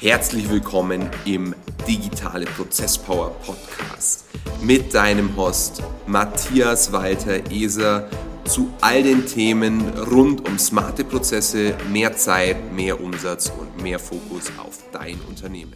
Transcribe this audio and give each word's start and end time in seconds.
Herzlich 0.00 0.48
willkommen 0.48 1.10
im 1.24 1.56
Digitale 1.88 2.46
Prozesspower 2.46 3.30
Podcast 3.44 4.26
mit 4.62 4.94
deinem 4.94 5.36
Host 5.36 5.82
Matthias 6.06 6.92
Walter 6.92 7.50
Eser 7.50 8.08
zu 8.44 8.72
all 8.80 9.02
den 9.02 9.26
Themen 9.26 9.80
rund 10.08 10.48
um 10.48 10.56
smarte 10.56 11.02
Prozesse, 11.02 11.74
mehr 11.90 12.16
Zeit, 12.16 12.72
mehr 12.72 13.00
Umsatz 13.00 13.50
und 13.58 13.82
mehr 13.82 13.98
Fokus 13.98 14.52
auf 14.56 14.78
dein 14.92 15.18
Unternehmen. 15.28 15.74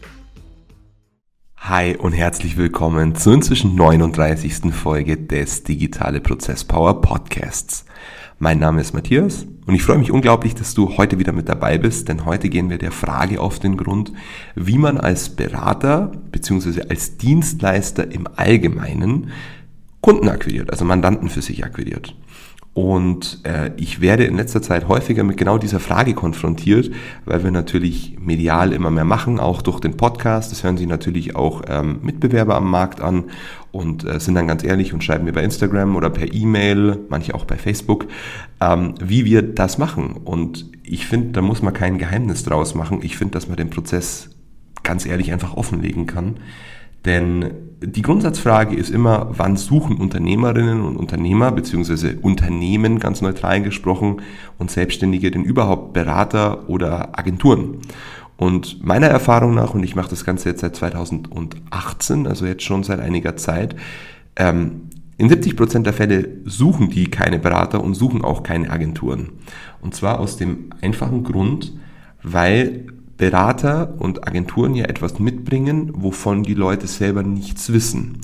Hi 1.57 1.97
und 1.97 2.13
herzlich 2.13 2.57
willkommen 2.57 3.17
zur 3.17 3.35
inzwischen 3.35 3.75
39. 3.75 4.73
Folge 4.73 5.17
des 5.17 5.65
Digitale 5.65 6.21
Prozesspower 6.21 7.01
Podcasts. 7.01 7.87
Mein 8.43 8.59
Name 8.59 8.81
ist 8.81 8.93
Matthias 8.93 9.47
und 9.67 9.75
ich 9.77 9.85
freue 9.85 9.99
mich 9.99 10.11
unglaublich, 10.11 10.57
dass 10.57 10.75
du 10.75 10.97
heute 10.97 11.21
wieder 11.21 11.31
mit 11.31 11.49
dabei 11.49 11.79
bist, 11.79 12.09
denn 12.09 12.25
heute 12.25 12.49
gehen 12.49 12.71
wir 12.71 12.79
der 12.79 12.91
Frage 12.91 13.41
auf 13.41 13.61
den 13.61 13.77
Grund, 13.77 14.13
wie 14.57 14.79
man 14.79 14.99
als 14.99 15.29
Berater 15.29 16.11
bzw. 16.33 16.89
als 16.91 17.17
Dienstleister 17.19 18.11
im 18.11 18.27
Allgemeinen 18.35 19.31
Kunden 20.01 20.29
akquiriert, 20.29 20.73
also 20.73 20.85
Mandanten 20.85 21.29
für 21.29 21.41
sich 21.41 21.65
akquiriert. 21.65 22.17
Und 22.75 23.41
äh, 23.45 23.71
ich 23.77 24.01
werde 24.01 24.25
in 24.25 24.37
letzter 24.37 24.63
Zeit 24.63 24.89
häufiger 24.89 25.25
mit 25.25 25.37
genau 25.37 25.59
dieser 25.59 25.79
Frage 25.79 26.15
konfrontiert, 26.15 26.91
weil 27.27 27.45
wir 27.45 27.51
natürlich 27.51 28.17
medial 28.19 28.73
immer 28.73 28.91
mehr 28.91 29.05
machen, 29.05 29.39
auch 29.39 29.61
durch 29.61 29.79
den 29.79 29.99
Podcast. 29.99 30.53
Das 30.53 30.65
hören 30.65 30.79
sich 30.79 30.87
natürlich 30.87 31.37
auch 31.37 31.63
ähm, 31.69 31.99
Mitbewerber 32.03 32.55
am 32.57 32.71
Markt 32.71 33.03
an 33.03 33.25
und 33.73 34.05
äh, 34.05 34.19
sind 34.21 34.37
dann 34.37 34.49
ganz 34.49 34.65
ehrlich 34.65 34.95
und 34.95 35.05
schreiben 35.05 35.25
mir 35.25 35.33
bei 35.33 35.45
Instagram 35.45 35.97
oder 35.97 36.09
per 36.09 36.33
E-Mail, 36.33 36.99
manche 37.11 37.35
auch 37.35 37.45
bei 37.45 37.57
Facebook, 37.57 38.07
ähm, 38.61 38.95
wie 39.05 39.27
wir 39.27 39.43
das 39.43 39.77
machen. 39.77 40.13
Und 40.25 40.71
ich 40.83 41.07
finde, 41.07 41.33
da 41.33 41.43
muss 41.43 41.61
man 41.61 41.75
kein 41.75 41.99
Geheimnis 41.99 42.43
draus 42.43 42.75
machen. 42.75 43.01
Ich 43.03 43.19
finde, 43.19 43.33
dass 43.33 43.49
man 43.49 43.59
den 43.59 43.69
Prozess 43.69 44.31
ganz 44.83 45.05
ehrlich 45.05 45.31
einfach 45.31 45.59
offenlegen 45.59 46.07
kann. 46.07 46.37
Denn 47.05 47.51
die 47.81 48.03
Grundsatzfrage 48.03 48.77
ist 48.77 48.91
immer, 48.91 49.31
wann 49.33 49.57
suchen 49.57 49.97
Unternehmerinnen 49.97 50.83
und 50.83 50.97
Unternehmer 50.97 51.51
beziehungsweise 51.51 52.17
Unternehmen 52.23 53.01
ganz 53.01 53.21
neutral 53.23 53.61
gesprochen 53.63 54.23
und 54.59 54.71
Selbstständige 54.71 55.31
denn 55.31 55.43
überhaupt 55.43 55.93
Berater 55.93 56.69
oder 56.69 57.19
Agenturen? 57.19 57.79
Und 58.37 58.85
meiner 58.85 59.09
Erfahrung 59.09 59.55
nach, 59.55 59.75
und 59.75 59.83
ich 59.83 59.97
mache 59.97 60.11
das 60.11 60.25
Ganze 60.25 60.51
jetzt 60.51 60.61
seit 60.61 60.77
2018, 60.77 62.27
also 62.27 62.47
jetzt 62.47 62.63
schon 62.63 62.83
seit 62.83 63.01
einiger 63.01 63.37
Zeit, 63.37 63.77
ähm, 64.37 64.89
in 65.19 65.29
70 65.29 65.57
Prozent 65.57 65.87
der 65.87 65.93
Fälle 65.93 66.29
suchen 66.45 66.89
die 66.89 67.09
keine 67.09 67.39
Berater 67.39 67.85
und 67.85 67.95
suchen 67.95 68.25
auch 68.25 68.43
keine 68.43 68.71
Agenturen. 68.71 69.31
Und 69.81 69.95
zwar 69.95 70.19
aus 70.19 70.37
dem 70.37 70.71
einfachen 70.81 71.23
Grund, 71.23 71.75
weil 72.23 72.87
Berater 73.23 73.95
und 74.01 74.27
Agenturen 74.27 74.75
ja 74.75 74.87
etwas 74.87 75.21
mitbringen, 75.21 75.93
wovon 75.95 76.43
die 76.43 76.55
Leute 76.55 76.89
selber 76.89 77.23
nichts 77.23 77.73
wissen. 77.73 78.19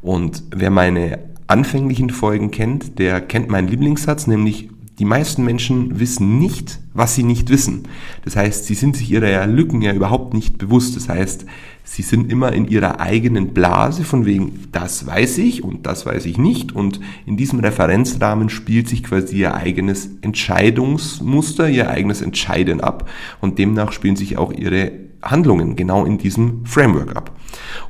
Und 0.00 0.44
wer 0.54 0.70
meine 0.70 1.18
anfänglichen 1.48 2.08
Folgen 2.10 2.52
kennt, 2.52 3.00
der 3.00 3.20
kennt 3.20 3.48
meinen 3.48 3.66
Lieblingssatz, 3.66 4.28
nämlich 4.28 4.68
die 4.98 5.04
meisten 5.04 5.44
Menschen 5.44 5.98
wissen 5.98 6.38
nicht, 6.38 6.78
was 6.92 7.16
sie 7.16 7.24
nicht 7.24 7.50
wissen. 7.50 7.88
Das 8.24 8.36
heißt, 8.36 8.66
sie 8.66 8.74
sind 8.74 8.96
sich 8.96 9.10
ihrer 9.10 9.46
Lücken 9.46 9.82
ja 9.82 9.92
überhaupt 9.92 10.34
nicht 10.34 10.56
bewusst. 10.56 10.94
Das 10.94 11.08
heißt, 11.08 11.46
sie 11.82 12.02
sind 12.02 12.30
immer 12.30 12.52
in 12.52 12.68
ihrer 12.68 13.00
eigenen 13.00 13.48
Blase 13.54 14.04
von 14.04 14.24
wegen, 14.24 14.68
das 14.70 15.04
weiß 15.04 15.38
ich 15.38 15.64
und 15.64 15.86
das 15.86 16.06
weiß 16.06 16.26
ich 16.26 16.38
nicht. 16.38 16.70
Und 16.70 17.00
in 17.26 17.36
diesem 17.36 17.58
Referenzrahmen 17.58 18.50
spielt 18.50 18.88
sich 18.88 19.02
quasi 19.02 19.38
ihr 19.38 19.54
eigenes 19.54 20.10
Entscheidungsmuster, 20.20 21.68
ihr 21.68 21.90
eigenes 21.90 22.22
Entscheiden 22.22 22.80
ab. 22.80 23.08
Und 23.40 23.58
demnach 23.58 23.90
spielen 23.90 24.14
sich 24.14 24.38
auch 24.38 24.52
ihre 24.52 24.92
Handlungen 25.22 25.74
genau 25.74 26.04
in 26.04 26.18
diesem 26.18 26.64
Framework 26.66 27.16
ab. 27.16 27.32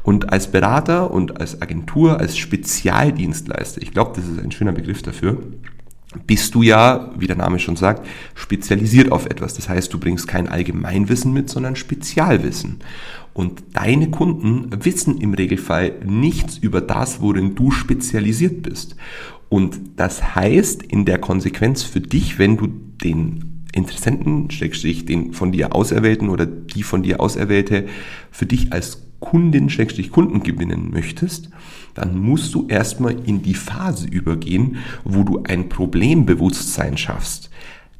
Und 0.02 0.32
als 0.32 0.50
Berater 0.50 1.10
und 1.10 1.38
als 1.38 1.60
Agentur, 1.60 2.18
als 2.18 2.38
Spezialdienstleister, 2.38 3.82
ich 3.82 3.92
glaube, 3.92 4.12
das 4.16 4.26
ist 4.26 4.38
ein 4.38 4.52
schöner 4.52 4.72
Begriff 4.72 5.02
dafür, 5.02 5.38
bist 6.26 6.54
du 6.54 6.62
ja, 6.62 7.10
wie 7.16 7.26
der 7.26 7.36
Name 7.36 7.58
schon 7.58 7.76
sagt, 7.76 8.06
spezialisiert 8.34 9.10
auf 9.12 9.26
etwas. 9.26 9.54
Das 9.54 9.68
heißt, 9.68 9.92
du 9.92 9.98
bringst 9.98 10.28
kein 10.28 10.48
Allgemeinwissen 10.48 11.32
mit, 11.32 11.50
sondern 11.50 11.76
Spezialwissen. 11.76 12.80
Und 13.32 13.64
deine 13.72 14.10
Kunden 14.10 14.84
wissen 14.84 15.20
im 15.20 15.34
Regelfall 15.34 15.92
nichts 16.04 16.56
über 16.58 16.80
das, 16.80 17.20
worin 17.20 17.54
du 17.54 17.70
spezialisiert 17.72 18.62
bist. 18.62 18.96
Und 19.48 19.78
das 19.96 20.34
heißt 20.34 20.82
in 20.82 21.04
der 21.04 21.18
Konsequenz 21.18 21.82
für 21.82 22.00
dich, 22.00 22.38
wenn 22.38 22.56
du 22.56 22.68
den 22.68 23.66
Interessenten, 23.72 24.50
Schrägstrich, 24.50 25.04
den 25.04 25.32
von 25.32 25.50
dir 25.50 25.74
Auserwählten 25.74 26.28
oder 26.28 26.46
die 26.46 26.84
von 26.84 27.02
dir 27.02 27.20
Auserwählte 27.20 27.86
für 28.30 28.46
dich 28.46 28.72
als 28.72 29.02
Kundin, 29.18 29.68
Schrägstrich 29.68 30.10
Kunden 30.10 30.42
gewinnen 30.42 30.90
möchtest, 30.92 31.50
dann 31.94 32.18
musst 32.18 32.54
du 32.54 32.66
erstmal 32.68 33.16
in 33.26 33.42
die 33.42 33.54
Phase 33.54 34.06
übergehen, 34.06 34.76
wo 35.04 35.22
du 35.22 35.42
ein 35.44 35.68
Problembewusstsein 35.68 36.96
schaffst. 36.96 37.50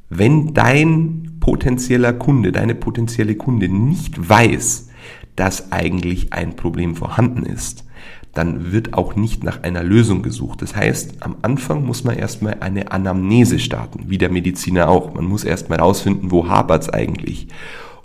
Wenn 0.09 0.53
dein 0.53 1.37
potenzieller 1.39 2.13
Kunde, 2.13 2.51
deine 2.51 2.75
potenzielle 2.75 3.35
Kunde 3.35 3.69
nicht 3.69 4.29
weiß, 4.29 4.89
dass 5.35 5.71
eigentlich 5.71 6.33
ein 6.33 6.55
Problem 6.55 6.95
vorhanden 6.95 7.45
ist, 7.45 7.85
dann 8.33 8.73
wird 8.73 8.93
auch 8.93 9.15
nicht 9.15 9.43
nach 9.43 9.63
einer 9.63 9.81
Lösung 9.81 10.21
gesucht. 10.21 10.61
Das 10.61 10.75
heißt, 10.75 11.21
am 11.21 11.37
Anfang 11.41 11.85
muss 11.85 12.03
man 12.03 12.17
erstmal 12.17 12.57
eine 12.59 12.91
Anamnese 12.91 13.59
starten, 13.59 14.05
wie 14.07 14.17
der 14.17 14.29
Mediziner 14.29 14.89
auch. 14.89 15.13
Man 15.13 15.25
muss 15.25 15.45
erstmal 15.45 15.79
rausfinden, 15.79 16.31
wo 16.31 16.47
hapert's 16.47 16.89
eigentlich. 16.89 17.47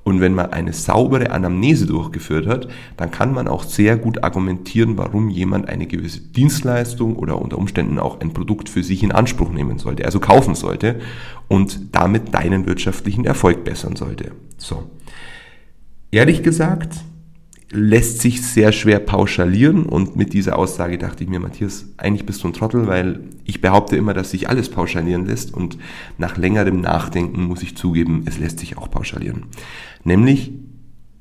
Und 0.02 0.20
wenn 0.20 0.34
man 0.34 0.52
eine 0.52 0.72
saubere 0.72 1.30
Anamnese 1.30 1.86
durchgeführt 1.86 2.46
hat, 2.46 2.68
dann 2.96 3.10
kann 3.10 3.32
man 3.32 3.48
auch 3.48 3.64
sehr 3.64 3.96
gut 3.96 4.24
argumentieren, 4.24 4.96
warum 4.96 5.28
jemand 5.28 5.68
eine 5.68 5.86
gewisse 5.86 6.20
Dienstleistung 6.20 7.16
oder 7.16 7.40
unter 7.40 7.58
Umständen 7.58 7.98
auch 7.98 8.20
ein 8.20 8.32
Produkt 8.32 8.68
für 8.68 8.82
sich 8.82 9.02
in 9.02 9.12
Anspruch 9.12 9.50
nehmen 9.50 9.78
sollte, 9.78 10.04
also 10.04 10.20
kaufen 10.20 10.54
sollte 10.54 11.00
und 11.48 11.94
damit 11.94 12.34
deinen 12.34 12.66
wirtschaftlichen 12.66 13.24
Erfolg 13.24 13.64
bessern 13.64 13.96
sollte. 13.96 14.32
So. 14.56 14.84
Ehrlich 16.10 16.42
gesagt, 16.42 16.94
lässt 17.72 18.20
sich 18.20 18.42
sehr 18.42 18.72
schwer 18.72 18.98
pauschalieren 18.98 19.86
und 19.86 20.16
mit 20.16 20.32
dieser 20.32 20.58
Aussage 20.58 20.98
dachte 20.98 21.22
ich 21.22 21.30
mir, 21.30 21.38
Matthias, 21.38 21.86
eigentlich 21.98 22.26
bist 22.26 22.42
du 22.42 22.48
ein 22.48 22.52
Trottel, 22.52 22.88
weil 22.88 23.20
ich 23.44 23.60
behaupte 23.60 23.96
immer, 23.96 24.12
dass 24.12 24.32
sich 24.32 24.48
alles 24.48 24.68
pauschalieren 24.68 25.26
lässt 25.26 25.54
und 25.54 25.78
nach 26.18 26.36
längerem 26.36 26.80
Nachdenken 26.80 27.44
muss 27.44 27.62
ich 27.62 27.76
zugeben, 27.76 28.24
es 28.26 28.38
lässt 28.38 28.58
sich 28.58 28.76
auch 28.76 28.90
pauschalieren. 28.90 29.44
Nämlich, 30.02 30.52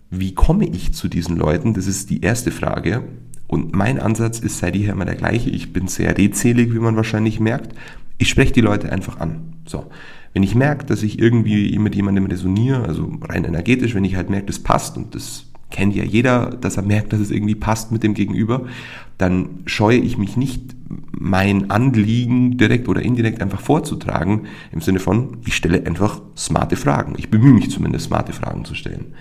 wie 0.10 0.34
komme 0.34 0.66
ich 0.66 0.94
zu 0.94 1.08
diesen 1.08 1.38
Leuten? 1.38 1.76
Das 1.76 1.86
ist 1.86 2.10
die 2.10 2.22
erste 2.22 2.52
Frage. 2.52 3.04
Und 3.46 3.76
mein 3.76 4.00
Ansatz 4.00 4.40
ist 4.40 4.60
seit 4.60 4.76
jeher 4.76 4.94
immer 4.94 5.06
der 5.06 5.16
gleiche. 5.16 5.50
Ich 5.50 5.72
bin 5.72 5.88
sehr 5.88 6.18
redselig, 6.18 6.74
wie 6.74 6.80
man 6.80 6.96
wahrscheinlich 6.96 7.40
merkt. 7.40 7.76
Ich 8.18 8.30
spreche 8.30 8.54
die 8.54 8.62
Leute 8.62 8.92
einfach 8.92 9.20
an. 9.20 9.54
So. 9.66 9.86
Wenn 10.34 10.44
ich 10.44 10.56
merke, 10.56 10.86
dass 10.86 11.04
ich 11.04 11.20
irgendwie 11.20 11.78
mit 11.80 11.96
jemandem 11.96 12.26
resoniere, 12.26 12.86
also 12.86 13.12
rein 13.22 13.46
energetisch, 13.46 13.96
wenn 13.96 14.06
ich 14.06 14.16
halt 14.16 14.30
merke, 14.30 14.48
das 14.48 14.60
passt 14.60 14.98
und 14.98 15.16
das 15.16 15.49
kennt 15.72 15.96
ja 15.96 16.04
jeder, 16.04 16.48
dass 16.50 16.78
er 16.78 16.84
merkt, 16.84 17.14
dass 17.14 17.20
es 17.20 17.32
irgendwie 17.32 17.56
passt 17.56 17.92
mit 17.92 18.04
dem 18.04 18.14
Gegenüber, 18.14 18.66
dann 19.18 19.60
scheue 19.66 20.00
ich 20.00 20.18
mich 20.18 20.38
nicht, 20.38 20.76
mein 21.12 21.70
Anliegen 21.70 22.58
direkt 22.58 22.88
oder 22.88 23.02
indirekt 23.02 23.42
einfach 23.42 23.62
vorzutragen, 23.62 24.48
im 24.72 24.82
Sinne 24.82 25.00
von, 25.00 25.38
ich 25.46 25.56
stelle 25.56 25.86
einfach 25.86 26.22
smarte 26.36 26.76
Fragen. 26.76 27.14
Ich 27.18 27.30
bemühe 27.30 27.54
mich 27.54 27.70
zumindest, 27.70 28.06
smarte 28.06 28.34
Fragen 28.34 28.66
zu 28.66 28.74
stellen. 28.74 29.14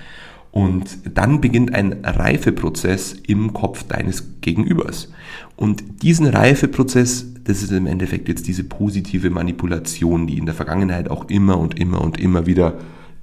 Und 0.51 0.99
dann 1.15 1.41
beginnt 1.41 1.75
ein 1.75 2.05
Reifeprozess 2.05 3.13
im 3.27 3.53
Kopf 3.53 3.83
deines 3.85 4.41
Gegenübers. 4.41 5.13
Und 5.57 6.03
diesen 6.03 6.27
Reifeprozess, 6.27 7.27
das 7.45 7.63
ist 7.63 7.71
im 7.71 7.87
Endeffekt 7.87 8.29
jetzt 8.29 8.47
diese 8.47 8.65
positive 8.65 9.29
Manipulation, 9.31 10.27
die 10.27 10.39
in 10.39 10.47
der 10.47 10.55
Vergangenheit 10.55 11.11
auch 11.11 11.29
immer 11.29 11.59
und 11.59 11.79
immer 11.79 12.01
und 12.01 12.19
immer 12.19 12.47
wieder 12.47 12.79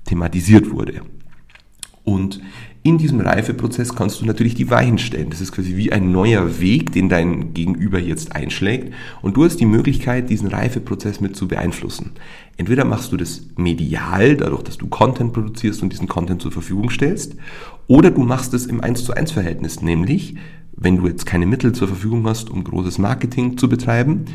thematisiert 0.06 0.72
wurde. 0.72 1.02
Und 2.04 2.42
in 2.86 3.00
diesem 3.00 3.20
Reifeprozess 3.20 3.96
kannst 3.96 4.22
du 4.22 4.26
natürlich 4.26 4.54
die 4.54 4.70
Weichen 4.70 5.00
stellen. 5.00 5.32
Das 5.32 5.42
ist 5.42 5.52
quasi 5.52 5.76
wie 5.76 5.92
ein 5.92 6.12
neuer 6.12 6.60
Weg, 6.60 6.92
den 6.92 7.10
dein 7.10 7.52
Gegenüber 7.56 7.98
jetzt 7.98 8.36
einschlägt. 8.36 8.94
Und 9.24 9.36
du 9.36 9.44
hast 9.44 9.60
die 9.60 9.66
Möglichkeit, 9.66 10.30
diesen 10.30 10.50
Reifeprozess 10.50 11.20
mit 11.20 11.36
zu 11.36 11.48
beeinflussen. 11.48 12.12
Entweder 12.58 12.86
machst 12.86 13.12
du 13.12 13.18
das 13.18 13.42
medial, 13.58 14.38
dadurch, 14.38 14.62
dass 14.62 14.78
du 14.78 14.86
Content 14.86 15.34
produzierst 15.34 15.82
und 15.82 15.94
diesen 15.94 16.08
Content 16.08 16.44
zur 16.44 16.52
Verfügung 16.52 16.92
stellst, 16.92 17.36
oder 17.88 18.12
du 18.12 18.22
machst 18.22 18.54
es 18.54 18.68
im 18.68 18.82
1 18.82 19.04
zu 19.04 19.16
1 19.16 19.32
Verhältnis, 19.32 19.82
nämlich, 19.82 20.36
wenn 20.78 20.98
du 20.98 21.08
jetzt 21.08 21.26
keine 21.26 21.48
Mittel 21.48 21.74
zur 21.74 21.88
Verfügung 21.88 22.28
hast, 22.28 22.52
um 22.52 22.64
großes 22.64 23.00
Marketing 23.00 23.58
zu 23.58 23.68
betreiben, 23.68 24.26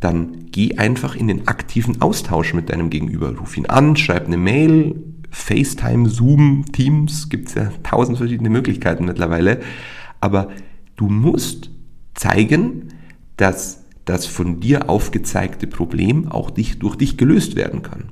dann 0.00 0.46
geh 0.50 0.78
einfach 0.78 1.14
in 1.14 1.28
den 1.28 1.46
aktiven 1.46 2.02
Austausch 2.02 2.54
mit 2.54 2.70
deinem 2.70 2.90
Gegenüber. 2.90 3.36
Ruf 3.38 3.56
ihn 3.56 3.66
an, 3.66 3.94
schreib 3.94 4.26
eine 4.26 4.36
Mail, 4.38 4.96
FaceTime, 5.30 6.08
Zoom, 6.08 6.64
Teams, 6.72 7.28
gibt 7.28 7.48
es 7.48 7.54
ja 7.54 7.70
tausend 7.82 8.18
verschiedene 8.18 8.50
Möglichkeiten 8.50 9.04
mittlerweile. 9.04 9.60
Aber 10.20 10.50
du 10.96 11.08
musst 11.08 11.70
zeigen, 12.14 12.88
dass 13.36 13.84
das 14.04 14.26
von 14.26 14.60
dir 14.60 14.90
aufgezeigte 14.90 15.66
Problem 15.66 16.28
auch 16.28 16.50
dich, 16.50 16.78
durch 16.78 16.96
dich 16.96 17.16
gelöst 17.16 17.54
werden 17.54 17.82
kann. 17.82 18.04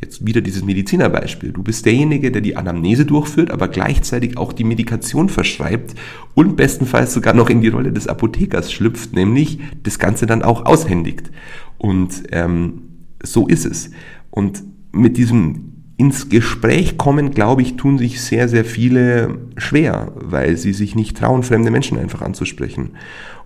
Jetzt 0.00 0.26
wieder 0.26 0.40
dieses 0.40 0.64
Medizinerbeispiel. 0.64 1.52
Du 1.52 1.62
bist 1.62 1.86
derjenige, 1.86 2.32
der 2.32 2.40
die 2.40 2.56
Anamnese 2.56 3.06
durchführt, 3.06 3.50
aber 3.50 3.68
gleichzeitig 3.68 4.36
auch 4.36 4.52
die 4.52 4.64
Medikation 4.64 5.28
verschreibt 5.28 5.94
und 6.34 6.56
bestenfalls 6.56 7.14
sogar 7.14 7.34
noch 7.34 7.50
in 7.50 7.60
die 7.60 7.68
Rolle 7.68 7.92
des 7.92 8.08
Apothekers 8.08 8.72
schlüpft, 8.72 9.14
nämlich 9.14 9.60
das 9.82 9.98
Ganze 9.98 10.26
dann 10.26 10.42
auch 10.42 10.66
aushändigt. 10.66 11.30
Und 11.78 12.24
ähm, 12.32 12.82
so 13.22 13.46
ist 13.46 13.64
es. 13.64 13.90
Und 14.30 14.62
mit 14.92 15.16
diesem 15.16 15.73
ins 15.96 16.28
Gespräch 16.28 16.98
kommen, 16.98 17.30
glaube 17.30 17.62
ich, 17.62 17.76
tun 17.76 17.98
sich 17.98 18.20
sehr, 18.20 18.48
sehr 18.48 18.64
viele 18.64 19.38
schwer, 19.56 20.12
weil 20.16 20.56
sie 20.56 20.72
sich 20.72 20.94
nicht 20.94 21.16
trauen, 21.16 21.42
fremde 21.42 21.70
Menschen 21.70 21.98
einfach 21.98 22.22
anzusprechen. 22.22 22.96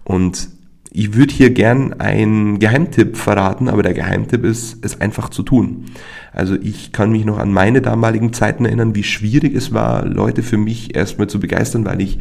Und 0.05 0.49
ich 0.91 1.15
würde 1.15 1.35
hier 1.35 1.51
gern 1.51 2.01
einen 2.01 2.59
Geheimtipp 2.59 3.19
verraten, 3.19 3.69
aber 3.69 3.83
der 3.83 3.93
Geheimtipp 3.93 4.45
ist, 4.45 4.83
es 4.83 5.01
einfach 5.01 5.29
zu 5.29 5.43
tun. 5.43 5.87
Also 6.33 6.55
ich 6.55 6.93
kann 6.93 7.13
mich 7.13 7.27
noch 7.27 7.39
an 7.39 7.53
meine 7.53 7.83
damaligen 7.83 8.33
Zeiten 8.33 8.65
erinnern, 8.65 8.95
wie 8.95 9.05
schwierig 9.05 9.55
es 9.55 9.75
war, 9.75 10.07
Leute 10.07 10.43
für 10.43 10.57
mich 10.57 10.97
erstmal 10.97 11.27
zu 11.27 11.41
begeistern, 11.41 11.85
weil 11.85 12.01
ich 12.01 12.19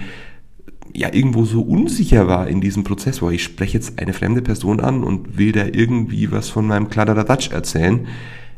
ja 0.94 1.14
irgendwo 1.14 1.46
so 1.46 1.62
unsicher 1.62 2.28
war 2.28 2.48
in 2.48 2.60
diesem 2.60 2.84
Prozess, 2.84 3.22
wo 3.22 3.30
ich 3.30 3.44
spreche 3.44 3.76
jetzt 3.76 4.00
eine 4.00 4.14
fremde 4.14 4.42
Person 4.42 4.82
an 4.82 5.04
und 5.04 5.38
will 5.38 5.54
da 5.54 5.66
irgendwie 5.66 6.32
was 6.32 6.50
von 6.50 6.68
meinem 6.68 6.90
Kladderadatsch 6.90 7.52
erzählen. 7.52 8.08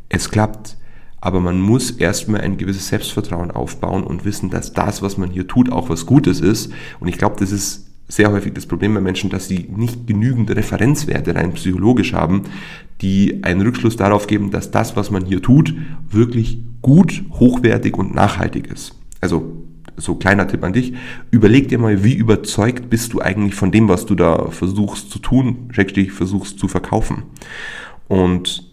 Es 0.07 0.31
klappt, 0.31 0.77
aber 1.21 1.39
man 1.39 1.59
muss 1.59 1.91
erstmal 1.91 2.41
ein 2.41 2.57
gewisses 2.57 2.87
Selbstvertrauen 2.87 3.51
aufbauen 3.51 4.03
und 4.03 4.25
wissen, 4.25 4.49
dass 4.49 4.73
das, 4.73 5.01
was 5.01 5.17
man 5.17 5.31
hier 5.31 5.47
tut, 5.47 5.71
auch 5.71 5.89
was 5.89 6.05
Gutes 6.05 6.39
ist. 6.39 6.71
Und 6.99 7.07
ich 7.07 7.17
glaube, 7.17 7.35
das 7.39 7.51
ist 7.51 7.87
sehr 8.07 8.31
häufig 8.31 8.53
das 8.53 8.65
Problem 8.65 8.93
bei 8.95 9.01
Menschen, 9.01 9.29
dass 9.29 9.47
sie 9.47 9.69
nicht 9.69 10.07
genügend 10.07 10.49
Referenzwerte 10.49 11.35
rein 11.35 11.53
psychologisch 11.53 12.13
haben, 12.13 12.43
die 13.01 13.43
einen 13.43 13.61
Rückschluss 13.61 13.97
darauf 13.97 14.27
geben, 14.27 14.49
dass 14.51 14.71
das, 14.71 14.95
was 14.95 15.11
man 15.11 15.25
hier 15.25 15.41
tut, 15.41 15.75
wirklich 16.09 16.59
gut, 16.81 17.23
hochwertig 17.33 17.97
und 17.97 18.15
nachhaltig 18.15 18.67
ist. 18.67 18.95
Also 19.21 19.63
so 19.95 20.15
kleiner 20.15 20.47
Tipp 20.47 20.63
an 20.63 20.73
dich, 20.73 20.93
überleg 21.29 21.67
dir 21.67 21.77
mal, 21.77 22.03
wie 22.03 22.15
überzeugt 22.15 22.89
bist 22.89 23.13
du 23.13 23.21
eigentlich 23.21 23.55
von 23.55 23.71
dem, 23.71 23.89
was 23.89 24.05
du 24.05 24.15
da 24.15 24.49
versuchst 24.49 25.11
zu 25.11 25.19
tun, 25.19 25.69
schrägstrich 25.71 26.11
versuchst 26.11 26.57
zu 26.57 26.67
verkaufen. 26.67 27.23
Und 28.07 28.68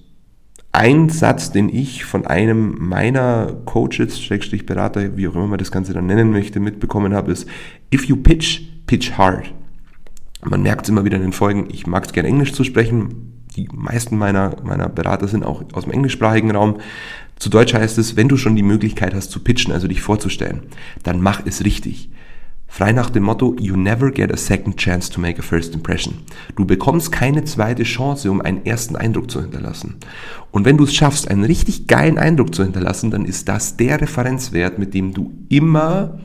ein 0.77 1.09
Satz, 1.09 1.53
den 1.53 1.71
ich 1.71 2.05
von 2.05 2.27
einem 2.27 2.77
meiner 2.79 3.57
Coaches, 3.65 4.23
Schrägstrich 4.23 4.67
Berater, 4.67 5.17
wie 5.17 5.27
auch 5.27 5.35
immer 5.35 5.47
man 5.47 5.59
das 5.59 5.73
Ganze 5.73 5.95
dann 5.95 6.05
nennen 6.05 6.31
möchte, 6.31 6.61
mitbekommen 6.61 7.15
habe, 7.15 7.33
ist, 7.33 7.49
if 7.93 8.05
you 8.05 8.17
pitch, 8.17 8.61
pitch 8.87 9.13
hard. 9.13 9.55
Man 10.45 10.61
merkt 10.61 10.85
es 10.85 10.91
immer 10.91 11.07
wieder 11.07 11.17
in 11.17 11.23
den 11.23 11.33
Folgen, 11.33 11.69
ich 11.73 11.87
mag 11.87 12.05
es 12.05 12.13
gerne 12.13 12.29
Englisch 12.29 12.53
zu 12.53 12.63
sprechen. 12.63 13.43
Die 13.57 13.69
meisten 13.73 14.19
meiner, 14.19 14.57
meiner 14.65 14.91
Berater 14.91 15.29
sind 15.29 15.47
auch 15.47 15.65
aus 15.73 15.85
dem 15.85 15.95
englischsprachigen 15.95 16.51
Raum. 16.51 16.77
Zu 17.39 17.49
Deutsch 17.49 17.73
heißt 17.73 17.97
es, 17.97 18.17
wenn 18.17 18.29
du 18.29 18.37
schon 18.37 18.55
die 18.55 18.63
Möglichkeit 18.63 19.15
hast 19.15 19.31
zu 19.31 19.41
pitchen, 19.41 19.73
also 19.73 19.89
dich 19.89 20.03
vorzustellen, 20.03 20.65
dann 21.03 21.23
mach 21.23 21.41
es 21.47 21.65
richtig. 21.65 22.11
Frei 22.69 22.93
nach 22.93 23.11
dem 23.11 23.23
Motto, 23.23 23.57
you 23.59 23.77
never 23.77 24.11
get 24.11 24.33
a 24.33 24.37
second 24.37 24.77
chance 24.77 25.11
to 25.11 25.21
make 25.21 25.39
a 25.39 25.43
first 25.43 25.75
impression. 25.75 26.19
Du 26.57 26.65
bekommst 26.65 27.11
keine 27.11 27.45
zweite 27.45 27.85
Chance, 27.85 28.31
um 28.31 28.41
einen 28.41 28.67
ersten 28.67 28.97
Eindruck 28.97 29.31
zu 29.31 29.41
hinterlassen. 29.41 29.97
Und 30.51 30.65
wenn 30.65 30.77
du 30.77 30.85
es 30.85 30.95
schaffst, 30.95 31.31
einen 31.31 31.45
richtig 31.45 31.87
geilen 31.87 32.19
Eindruck 32.19 32.55
zu 32.55 32.65
hinterlassen, 32.65 33.11
dann 33.11 33.25
ist 33.25 33.49
das 33.49 33.77
der 33.77 34.01
Referenzwert, 34.01 34.79
mit 34.79 34.95
dem 34.95 35.15
du 35.15 35.33
immer 35.49 36.19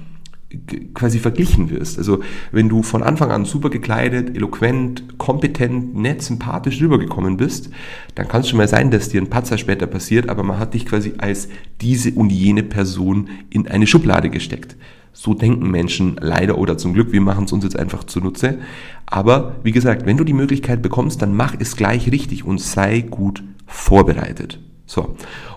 quasi 0.93 1.19
verglichen 1.19 1.69
wirst. 1.69 1.97
Also 1.97 2.21
wenn 2.51 2.69
du 2.69 2.83
von 2.83 3.03
Anfang 3.03 3.31
an 3.31 3.45
super 3.45 3.69
gekleidet, 3.69 4.35
eloquent, 4.35 5.17
kompetent, 5.17 5.95
nett, 5.95 6.21
sympathisch 6.21 6.81
rübergekommen 6.81 7.37
bist, 7.37 7.69
dann 8.15 8.27
kann 8.27 8.41
es 8.41 8.49
schon 8.49 8.57
mal 8.57 8.67
sein, 8.67 8.91
dass 8.91 9.09
dir 9.09 9.21
ein 9.21 9.29
Patzer 9.29 9.57
später 9.57 9.87
passiert, 9.87 10.29
aber 10.29 10.43
man 10.43 10.59
hat 10.59 10.73
dich 10.73 10.85
quasi 10.85 11.13
als 11.17 11.47
diese 11.79 12.11
und 12.11 12.31
jene 12.31 12.63
Person 12.63 13.29
in 13.49 13.67
eine 13.67 13.87
Schublade 13.87 14.29
gesteckt. 14.29 14.75
So 15.13 15.33
denken 15.33 15.69
Menschen 15.69 16.17
leider 16.19 16.57
oder 16.57 16.77
zum 16.77 16.93
Glück. 16.93 17.11
Wir 17.11 17.21
machen 17.21 17.45
es 17.45 17.51
uns 17.51 17.63
jetzt 17.63 17.77
einfach 17.77 18.03
zunutze. 18.05 18.59
Aber 19.05 19.55
wie 19.63 19.71
gesagt, 19.71 20.05
wenn 20.05 20.17
du 20.17 20.23
die 20.23 20.33
Möglichkeit 20.33 20.81
bekommst, 20.81 21.21
dann 21.21 21.35
mach 21.35 21.55
es 21.59 21.75
gleich 21.75 22.11
richtig 22.11 22.45
und 22.45 22.59
sei 22.59 23.01
gut 23.01 23.43
vorbereitet. 23.67 24.59
So. 24.85 25.15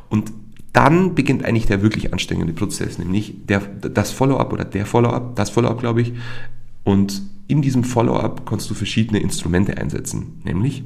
Und 0.09 0.33
dann 0.73 1.15
beginnt 1.15 1.45
eigentlich 1.45 1.67
der 1.67 1.83
wirklich 1.83 2.13
anstrengende 2.13 2.53
Prozess, 2.53 2.99
nämlich 2.99 3.47
der, 3.47 3.61
das 3.61 4.11
Follow-up 4.11 4.53
oder 4.53 4.65
der 4.65 4.87
Follow-up, 4.87 5.37
das 5.37 5.51
Follow-up, 5.51 5.79
glaube 5.79 6.03
ich. 6.03 6.13
Und 6.83 7.23
in 7.47 7.63
diesem 7.63 7.85
Follow-up 7.85 8.45
kannst 8.45 8.69
du 8.71 8.75
verschiedene 8.75 9.21
Instrumente 9.21 9.79
einsetzen, 9.79 10.41
nämlich 10.45 10.83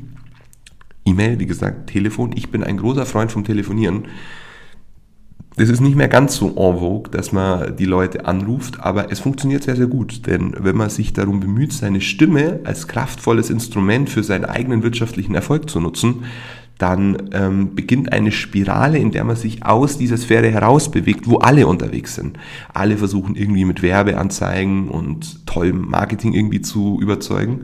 E-Mail, 1.06 1.38
wie 1.38 1.46
gesagt, 1.46 1.88
Telefon. 1.88 2.32
Ich 2.34 2.50
bin 2.50 2.62
ein 2.62 2.76
großer 2.76 3.06
Freund 3.06 3.32
vom 3.32 3.44
Telefonieren. 3.44 4.08
Das 5.58 5.68
ist 5.70 5.80
nicht 5.80 5.96
mehr 5.96 6.06
ganz 6.06 6.36
so 6.36 6.50
en 6.50 6.78
vogue, 6.78 7.10
dass 7.10 7.32
man 7.32 7.76
die 7.76 7.84
Leute 7.84 8.26
anruft, 8.26 8.78
aber 8.78 9.10
es 9.10 9.18
funktioniert 9.18 9.64
sehr, 9.64 9.74
sehr 9.74 9.88
gut. 9.88 10.24
Denn 10.28 10.54
wenn 10.56 10.76
man 10.76 10.88
sich 10.88 11.12
darum 11.12 11.40
bemüht, 11.40 11.72
seine 11.72 12.00
Stimme 12.00 12.60
als 12.62 12.86
kraftvolles 12.86 13.50
Instrument 13.50 14.08
für 14.08 14.22
seinen 14.22 14.44
eigenen 14.44 14.84
wirtschaftlichen 14.84 15.34
Erfolg 15.34 15.68
zu 15.68 15.80
nutzen, 15.80 16.22
dann 16.78 17.30
ähm, 17.32 17.74
beginnt 17.74 18.12
eine 18.12 18.30
Spirale, 18.30 18.98
in 18.98 19.10
der 19.10 19.24
man 19.24 19.34
sich 19.34 19.66
aus 19.66 19.98
dieser 19.98 20.16
Sphäre 20.16 20.48
herausbewegt, 20.48 21.28
wo 21.28 21.38
alle 21.38 21.66
unterwegs 21.66 22.14
sind. 22.14 22.38
Alle 22.72 22.96
versuchen 22.96 23.34
irgendwie 23.34 23.64
mit 23.64 23.82
Werbeanzeigen 23.82 24.88
und 24.88 25.44
tollem 25.44 25.88
Marketing 25.88 26.34
irgendwie 26.34 26.60
zu 26.60 27.00
überzeugen. 27.00 27.62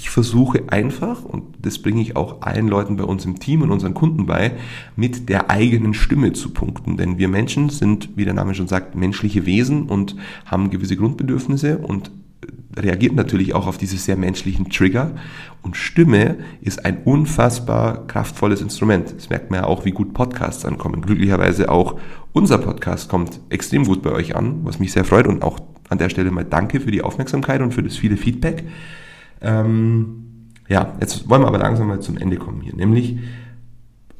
Ich 0.00 0.10
versuche 0.10 0.62
einfach, 0.68 1.24
und 1.24 1.42
das 1.60 1.80
bringe 1.80 2.00
ich 2.00 2.14
auch 2.14 2.42
allen 2.42 2.68
Leuten 2.68 2.96
bei 2.96 3.02
uns 3.02 3.24
im 3.24 3.40
Team 3.40 3.62
und 3.62 3.72
unseren 3.72 3.94
Kunden 3.94 4.26
bei, 4.26 4.52
mit 4.94 5.28
der 5.28 5.50
eigenen 5.50 5.92
Stimme 5.92 6.32
zu 6.34 6.50
punkten. 6.50 6.96
Denn 6.96 7.18
wir 7.18 7.26
Menschen 7.26 7.68
sind, 7.68 8.10
wie 8.14 8.24
der 8.24 8.32
Name 8.32 8.54
schon 8.54 8.68
sagt, 8.68 8.94
menschliche 8.94 9.44
Wesen 9.44 9.88
und 9.88 10.14
haben 10.46 10.70
gewisse 10.70 10.94
Grundbedürfnisse 10.94 11.78
und 11.78 12.12
reagiert 12.76 13.16
natürlich 13.16 13.56
auch 13.56 13.66
auf 13.66 13.76
diese 13.76 13.96
sehr 13.96 14.16
menschlichen 14.16 14.70
Trigger. 14.70 15.16
Und 15.62 15.76
Stimme 15.76 16.36
ist 16.60 16.84
ein 16.84 16.98
unfassbar 17.02 18.06
kraftvolles 18.06 18.62
Instrument. 18.62 19.12
Das 19.16 19.30
merkt 19.30 19.50
man 19.50 19.62
ja 19.62 19.66
auch, 19.66 19.84
wie 19.84 19.90
gut 19.90 20.14
Podcasts 20.14 20.64
ankommen. 20.64 21.02
Glücklicherweise 21.02 21.72
auch 21.72 21.98
unser 22.32 22.58
Podcast 22.58 23.08
kommt 23.08 23.40
extrem 23.48 23.84
gut 23.84 24.02
bei 24.02 24.12
euch 24.12 24.36
an, 24.36 24.60
was 24.62 24.78
mich 24.78 24.92
sehr 24.92 25.04
freut. 25.04 25.26
Und 25.26 25.42
auch 25.42 25.58
an 25.88 25.98
der 25.98 26.08
Stelle 26.08 26.30
mal 26.30 26.44
danke 26.44 26.78
für 26.78 26.92
die 26.92 27.02
Aufmerksamkeit 27.02 27.62
und 27.62 27.74
für 27.74 27.82
das 27.82 27.96
viele 27.96 28.16
Feedback. 28.16 28.62
Ähm, 29.40 30.52
ja, 30.68 30.96
jetzt 31.00 31.28
wollen 31.28 31.42
wir 31.42 31.48
aber 31.48 31.58
langsam 31.58 31.88
mal 31.88 32.00
zum 32.00 32.16
Ende 32.16 32.36
kommen 32.36 32.60
hier. 32.60 32.74
Nämlich, 32.74 33.18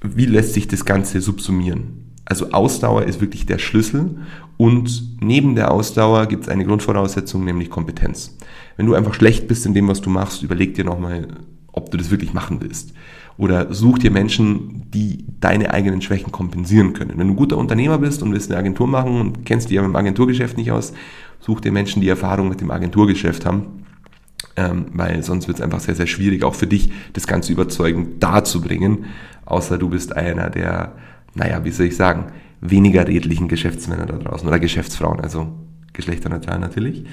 wie 0.03 0.27
lässt 0.27 0.55
sich 0.55 0.69
das 0.69 0.85
Ganze 0.85 1.21
subsumieren? 1.21 2.15
Also 2.25 2.51
Ausdauer 2.51 3.05
ist 3.05 3.21
wirklich 3.21 3.47
der 3.47 3.59
Schlüssel 3.59 4.19
und 4.59 5.17
neben 5.21 5.55
der 5.55 5.71
Ausdauer 5.71 6.27
gibt 6.27 6.45
es 6.45 6.49
eine 6.49 6.65
Grundvoraussetzung, 6.65 7.45
nämlich 7.45 7.71
Kompetenz. 7.71 8.37
Wenn 8.77 8.87
du 8.87 8.95
einfach 8.95 9.15
schlecht 9.15 9.49
bist 9.49 9.65
in 9.65 9.73
dem, 9.73 9.89
was 9.89 10.03
du 10.03 10.11
machst, 10.11 10.43
überleg 10.43 10.75
dir 10.75 10.85
nochmal, 10.85 11.29
ob 11.73 11.91
du 11.91 11.97
das 11.97 12.11
wirklich 12.11 12.35
machen 12.35 12.61
willst. 12.61 12.93
Oder 13.39 13.73
such 13.73 13.99
dir 13.99 14.11
Menschen, 14.11 14.91
die 14.93 15.25
deine 15.41 15.73
eigenen 15.73 16.03
Schwächen 16.03 16.33
kompensieren 16.33 16.93
können. 16.93 17.13
Wenn 17.17 17.29
du 17.29 17.35
ein 17.35 17.37
guter 17.37 17.57
Unternehmer 17.57 17.99
bist 17.99 18.23
und 18.23 18.33
willst 18.33 18.51
eine 18.51 18.59
Agentur 18.59 18.89
machen 18.89 19.21
und 19.21 19.47
kennst 19.47 19.71
dich 19.71 19.79
aber 19.79 19.87
im 19.87 19.97
Agenturgeschäft 19.97 20.57
nicht 20.57 20.73
aus, 20.73 20.93
such 21.41 21.61
dir 21.61 21.73
Menschen, 21.73 22.03
die 22.03 22.09
Erfahrung 22.09 22.49
mit 22.49 22.61
dem 22.61 22.71
Agenturgeschäft 22.71 23.47
haben. 23.47 23.85
Ähm, 24.57 24.87
weil 24.93 25.23
sonst 25.23 25.49
wird 25.49 25.59
es 25.59 25.65
einfach 25.65 25.81
sehr, 25.81 25.95
sehr 25.95 26.07
schwierig, 26.07 26.45
auch 26.45 26.55
für 26.55 26.67
dich 26.67 26.93
das 27.13 27.27
Ganze 27.27 27.53
überzeugend 27.53 28.23
darzubringen. 28.23 29.07
Außer 29.45 29.79
du 29.79 29.89
bist 29.89 30.17
einer, 30.17 30.51
der 30.51 30.93
naja, 31.35 31.65
wie 31.65 31.71
soll 31.71 31.87
ich 31.87 31.97
sagen, 31.97 32.27
weniger 32.61 33.07
redlichen 33.07 33.49
Geschäftsmänner 33.49 34.07
da 34.07 34.17
draußen 34.17 34.47
oder 34.47 34.59
Geschäftsfrauen, 34.59 35.21
also 35.21 35.49
geschlechterneutral 35.93 36.59
natürlich. 36.59 37.05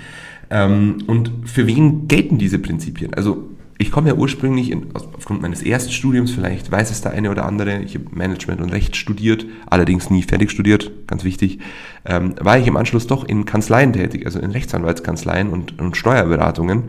Ähm, 0.49 0.97
und 1.07 1.31
für 1.45 1.67
wen 1.67 2.07
gelten 2.07 2.37
diese 2.37 2.59
Prinzipien? 2.59 3.13
Also 3.13 3.49
ich 3.77 3.91
komme 3.91 4.09
ja 4.09 4.15
ursprünglich 4.15 4.71
in, 4.71 4.87
aufgrund 4.93 5.41
meines 5.41 5.61
ersten 5.61 5.91
Studiums, 5.91 6.31
vielleicht 6.31 6.71
weiß 6.71 6.91
es 6.91 7.01
der 7.01 7.11
eine 7.11 7.29
oder 7.29 7.45
andere, 7.45 7.81
ich 7.81 7.95
habe 7.95 8.05
Management 8.11 8.61
und 8.61 8.71
Recht 8.71 8.95
studiert, 8.95 9.45
allerdings 9.65 10.09
nie 10.09 10.23
fertig 10.23 10.51
studiert, 10.51 10.91
ganz 11.07 11.23
wichtig, 11.25 11.59
ähm, 12.05 12.35
war 12.39 12.57
ich 12.57 12.67
im 12.67 12.77
Anschluss 12.77 13.07
doch 13.07 13.25
in 13.25 13.45
Kanzleien 13.45 13.91
tätig, 13.91 14.25
also 14.25 14.39
in 14.39 14.51
Rechtsanwaltskanzleien 14.51 15.49
und, 15.49 15.79
und 15.79 15.97
Steuerberatungen 15.97 16.83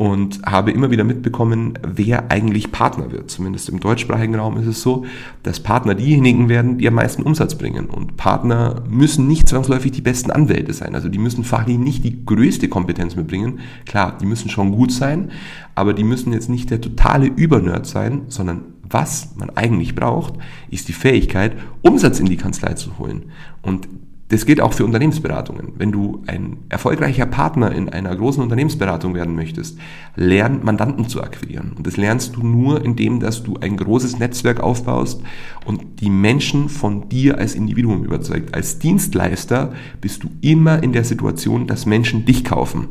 und 0.00 0.40
habe 0.46 0.70
immer 0.70 0.90
wieder 0.90 1.04
mitbekommen, 1.04 1.74
wer 1.86 2.30
eigentlich 2.30 2.72
Partner 2.72 3.12
wird. 3.12 3.30
Zumindest 3.30 3.68
im 3.68 3.80
deutschsprachigen 3.80 4.34
Raum 4.34 4.56
ist 4.56 4.66
es 4.66 4.80
so, 4.80 5.04
dass 5.42 5.60
Partner 5.60 5.94
diejenigen 5.94 6.48
werden, 6.48 6.78
die 6.78 6.88
am 6.88 6.94
meisten 6.94 7.22
Umsatz 7.22 7.54
bringen. 7.54 7.84
Und 7.84 8.16
Partner 8.16 8.82
müssen 8.88 9.26
nicht 9.26 9.46
zwangsläufig 9.46 9.92
die 9.92 10.00
besten 10.00 10.30
Anwälte 10.30 10.72
sein. 10.72 10.94
Also 10.94 11.10
die 11.10 11.18
müssen 11.18 11.44
fachlich 11.44 11.76
nicht 11.76 12.02
die 12.02 12.24
größte 12.24 12.68
Kompetenz 12.68 13.14
mitbringen. 13.14 13.58
Klar, 13.84 14.16
die 14.18 14.24
müssen 14.24 14.48
schon 14.48 14.72
gut 14.72 14.90
sein, 14.90 15.32
aber 15.74 15.92
die 15.92 16.04
müssen 16.04 16.32
jetzt 16.32 16.48
nicht 16.48 16.70
der 16.70 16.80
totale 16.80 17.26
Übernerd 17.26 17.86
sein, 17.86 18.22
sondern 18.28 18.62
was 18.88 19.36
man 19.36 19.50
eigentlich 19.50 19.94
braucht, 19.94 20.32
ist 20.70 20.88
die 20.88 20.94
Fähigkeit, 20.94 21.52
Umsatz 21.82 22.20
in 22.20 22.26
die 22.26 22.38
Kanzlei 22.38 22.72
zu 22.72 22.98
holen. 22.98 23.24
Und 23.60 23.86
das 24.30 24.46
gilt 24.46 24.60
auch 24.60 24.72
für 24.72 24.84
Unternehmensberatungen. 24.84 25.72
Wenn 25.76 25.90
du 25.90 26.22
ein 26.26 26.58
erfolgreicher 26.68 27.26
Partner 27.26 27.72
in 27.72 27.88
einer 27.88 28.14
großen 28.14 28.42
Unternehmensberatung 28.42 29.14
werden 29.14 29.34
möchtest, 29.34 29.76
lern 30.14 30.60
Mandanten 30.62 31.08
zu 31.08 31.20
akquirieren. 31.20 31.72
Und 31.76 31.86
das 31.86 31.96
lernst 31.96 32.36
du 32.36 32.46
nur, 32.46 32.84
indem 32.84 33.18
dass 33.18 33.42
du 33.42 33.56
ein 33.60 33.76
großes 33.76 34.20
Netzwerk 34.20 34.60
aufbaust 34.60 35.20
und 35.64 36.00
die 36.00 36.10
Menschen 36.10 36.68
von 36.68 37.08
dir 37.08 37.38
als 37.38 37.56
Individuum 37.56 38.04
überzeugt. 38.04 38.54
Als 38.54 38.78
Dienstleister 38.78 39.72
bist 40.00 40.22
du 40.22 40.30
immer 40.40 40.80
in 40.80 40.92
der 40.92 41.04
Situation, 41.04 41.66
dass 41.66 41.84
Menschen 41.84 42.24
dich 42.24 42.44
kaufen. 42.44 42.86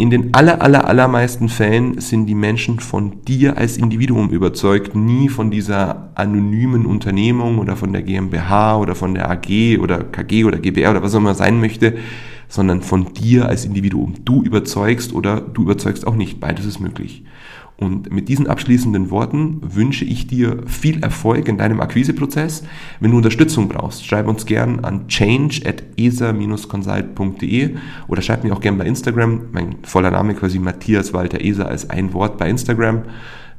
In 0.00 0.08
den 0.08 0.32
aller, 0.32 0.62
aller, 0.62 0.88
allermeisten 0.88 1.50
Fällen 1.50 2.00
sind 2.00 2.24
die 2.24 2.34
Menschen 2.34 2.80
von 2.80 3.22
dir 3.26 3.58
als 3.58 3.76
Individuum 3.76 4.30
überzeugt, 4.30 4.96
nie 4.96 5.28
von 5.28 5.50
dieser 5.50 6.08
anonymen 6.14 6.86
Unternehmung 6.86 7.58
oder 7.58 7.76
von 7.76 7.92
der 7.92 8.00
GmbH 8.00 8.78
oder 8.78 8.94
von 8.94 9.12
der 9.12 9.30
AG 9.30 9.78
oder 9.78 10.04
KG 10.04 10.44
oder 10.44 10.56
GBR 10.56 10.92
oder 10.92 11.02
was 11.02 11.14
auch 11.14 11.18
immer 11.18 11.34
sein 11.34 11.60
möchte, 11.60 11.98
sondern 12.48 12.80
von 12.80 13.12
dir 13.12 13.46
als 13.46 13.66
Individuum. 13.66 14.14
Du 14.24 14.42
überzeugst 14.42 15.12
oder 15.12 15.42
du 15.42 15.64
überzeugst 15.64 16.06
auch 16.06 16.16
nicht. 16.16 16.40
Beides 16.40 16.64
ist 16.64 16.80
möglich. 16.80 17.22
Und 17.80 18.12
mit 18.12 18.28
diesen 18.28 18.46
abschließenden 18.46 19.10
Worten 19.10 19.62
wünsche 19.62 20.04
ich 20.04 20.26
dir 20.26 20.58
viel 20.66 21.02
Erfolg 21.02 21.48
in 21.48 21.56
deinem 21.56 21.80
Akquiseprozess. 21.80 22.62
Wenn 23.00 23.10
du 23.10 23.16
Unterstützung 23.16 23.68
brauchst, 23.68 24.06
schreib 24.06 24.28
uns 24.28 24.44
gern 24.44 24.80
an 24.80 25.08
change 25.08 25.62
at 25.64 25.82
esa-consult.de 25.96 27.76
oder 28.06 28.20
schreib 28.20 28.44
mir 28.44 28.52
auch 28.52 28.60
gern 28.60 28.76
bei 28.76 28.84
Instagram. 28.84 29.46
Mein 29.52 29.76
voller 29.82 30.10
Name 30.10 30.34
quasi 30.34 30.58
Matthias 30.58 31.14
Walter 31.14 31.40
Eser 31.40 31.68
als 31.68 31.88
ein 31.88 32.12
Wort 32.12 32.36
bei 32.36 32.50
Instagram. 32.50 33.04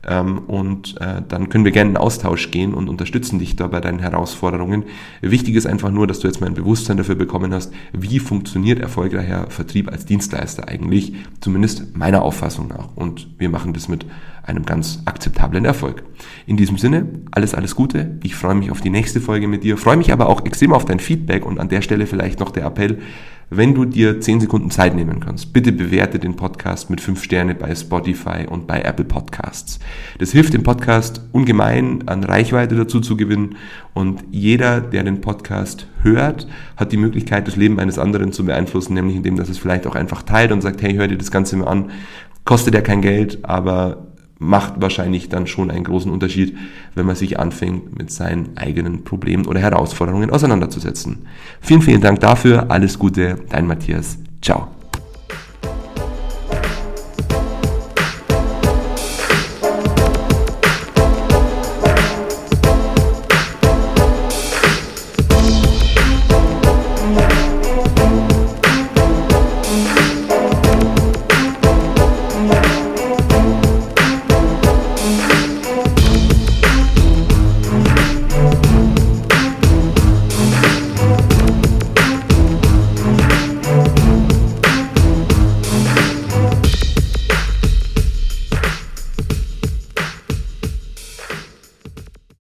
Ähm, 0.07 0.39
und 0.47 0.99
äh, 0.99 1.21
dann 1.27 1.49
können 1.49 1.65
wir 1.65 1.71
gerne 1.71 1.91
in 1.91 1.97
Austausch 1.97 2.49
gehen 2.51 2.73
und 2.73 2.89
unterstützen 2.89 3.39
dich 3.39 3.55
da 3.55 3.67
bei 3.67 3.79
deinen 3.79 3.99
Herausforderungen. 3.99 4.85
Wichtig 5.21 5.55
ist 5.55 5.67
einfach 5.67 5.91
nur, 5.91 6.07
dass 6.07 6.19
du 6.19 6.27
jetzt 6.27 6.41
mal 6.41 6.47
ein 6.47 6.55
Bewusstsein 6.55 6.97
dafür 6.97 7.15
bekommen 7.15 7.53
hast, 7.53 7.71
wie 7.93 8.19
funktioniert 8.19 8.79
erfolgreicher 8.79 9.49
Vertrieb 9.49 9.91
als 9.91 10.05
Dienstleister 10.05 10.67
eigentlich, 10.67 11.13
zumindest 11.39 11.95
meiner 11.95 12.23
Auffassung 12.23 12.67
nach. 12.67 12.89
Und 12.95 13.27
wir 13.37 13.49
machen 13.49 13.73
das 13.73 13.87
mit 13.87 14.05
einem 14.43 14.65
ganz 14.65 15.03
akzeptablen 15.05 15.65
Erfolg. 15.65 16.03
In 16.47 16.57
diesem 16.57 16.77
Sinne, 16.77 17.07
alles, 17.31 17.53
alles 17.53 17.75
Gute. 17.75 18.17
Ich 18.23 18.35
freue 18.35 18.55
mich 18.55 18.71
auf 18.71 18.81
die 18.81 18.89
nächste 18.89 19.21
Folge 19.21 19.47
mit 19.47 19.63
dir, 19.63 19.77
freue 19.77 19.97
mich 19.97 20.11
aber 20.11 20.29
auch 20.29 20.43
extrem 20.45 20.73
auf 20.73 20.85
dein 20.85 20.99
Feedback 20.99 21.45
und 21.45 21.59
an 21.59 21.69
der 21.69 21.83
Stelle 21.83 22.07
vielleicht 22.07 22.39
noch 22.39 22.49
der 22.49 22.65
Appell, 22.65 22.99
wenn 23.53 23.75
du 23.75 23.83
dir 23.83 24.21
10 24.21 24.39
Sekunden 24.39 24.71
Zeit 24.71 24.95
nehmen 24.95 25.19
kannst, 25.19 25.51
bitte 25.51 25.73
bewerte 25.73 26.19
den 26.19 26.37
Podcast 26.37 26.89
mit 26.89 27.01
5 27.01 27.21
Sterne 27.21 27.53
bei 27.53 27.75
Spotify 27.75 28.47
und 28.49 28.65
bei 28.65 28.81
Apple 28.81 29.03
Podcasts. 29.03 29.77
Das 30.19 30.31
hilft 30.31 30.53
dem 30.53 30.63
Podcast 30.63 31.21
ungemein 31.33 32.07
an 32.07 32.23
Reichweite 32.23 32.77
dazu 32.77 33.01
zu 33.01 33.17
gewinnen 33.17 33.57
und 33.93 34.23
jeder, 34.31 34.79
der 34.79 35.03
den 35.03 35.19
Podcast 35.19 35.85
hört, 36.01 36.47
hat 36.77 36.93
die 36.93 36.97
Möglichkeit, 36.97 37.45
das 37.45 37.57
Leben 37.57 37.77
eines 37.77 37.99
anderen 37.99 38.31
zu 38.31 38.45
beeinflussen, 38.45 38.93
nämlich 38.93 39.17
indem, 39.17 39.35
dass 39.35 39.49
es 39.49 39.57
vielleicht 39.57 39.85
auch 39.85 39.95
einfach 39.95 40.23
teilt 40.23 40.53
und 40.53 40.61
sagt, 40.61 40.81
hey, 40.81 40.93
hör 40.93 41.09
dir 41.09 41.17
das 41.17 41.29
Ganze 41.29 41.57
mal 41.57 41.67
an. 41.67 41.91
Kostet 42.45 42.73
ja 42.73 42.79
kein 42.81 43.01
Geld, 43.01 43.39
aber 43.43 44.07
macht 44.41 44.81
wahrscheinlich 44.81 45.29
dann 45.29 45.45
schon 45.45 45.69
einen 45.69 45.83
großen 45.83 46.11
Unterschied, 46.11 46.57
wenn 46.95 47.05
man 47.05 47.15
sich 47.15 47.39
anfängt, 47.39 47.97
mit 47.97 48.09
seinen 48.11 48.57
eigenen 48.57 49.03
Problemen 49.03 49.45
oder 49.45 49.59
Herausforderungen 49.59 50.31
auseinanderzusetzen. 50.31 51.27
Vielen, 51.61 51.83
vielen 51.83 52.01
Dank 52.01 52.19
dafür. 52.21 52.71
Alles 52.71 52.97
Gute, 52.97 53.37
dein 53.51 53.67
Matthias. 53.67 54.17
Ciao. 54.41 54.80